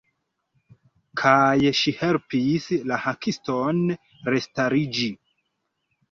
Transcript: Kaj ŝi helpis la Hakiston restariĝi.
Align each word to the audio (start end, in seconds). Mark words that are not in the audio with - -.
Kaj 1.21 1.73
ŝi 1.79 1.91
helpis 1.99 2.65
la 2.91 2.97
Hakiston 3.01 3.83
restariĝi. 4.37 5.11